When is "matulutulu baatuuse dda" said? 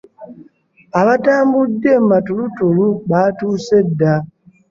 2.13-4.13